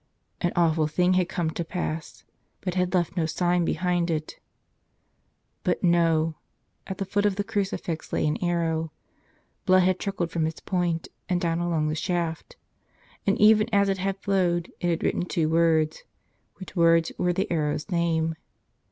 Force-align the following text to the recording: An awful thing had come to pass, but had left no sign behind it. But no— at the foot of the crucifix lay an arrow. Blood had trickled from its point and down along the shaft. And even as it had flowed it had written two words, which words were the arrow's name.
An 0.41 0.51
awful 0.55 0.87
thing 0.87 1.13
had 1.13 1.29
come 1.29 1.51
to 1.51 1.63
pass, 1.63 2.23
but 2.61 2.73
had 2.73 2.95
left 2.95 3.15
no 3.15 3.27
sign 3.27 3.63
behind 3.63 4.09
it. 4.09 4.39
But 5.63 5.83
no— 5.83 6.37
at 6.87 6.97
the 6.97 7.05
foot 7.05 7.23
of 7.23 7.35
the 7.35 7.43
crucifix 7.43 8.11
lay 8.11 8.25
an 8.25 8.43
arrow. 8.43 8.91
Blood 9.67 9.83
had 9.83 9.99
trickled 9.99 10.31
from 10.31 10.47
its 10.47 10.59
point 10.59 11.07
and 11.29 11.39
down 11.39 11.59
along 11.59 11.87
the 11.87 11.93
shaft. 11.93 12.55
And 13.27 13.39
even 13.39 13.69
as 13.71 13.89
it 13.89 13.99
had 13.99 14.17
flowed 14.17 14.71
it 14.79 14.87
had 14.89 15.03
written 15.03 15.21
two 15.25 15.47
words, 15.49 16.03
which 16.55 16.75
words 16.75 17.11
were 17.19 17.31
the 17.31 17.51
arrow's 17.51 17.91
name. 17.91 18.33